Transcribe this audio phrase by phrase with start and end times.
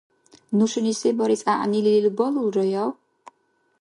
[0.57, 2.91] Нушани се барес гӀягӀнилил балулраяв?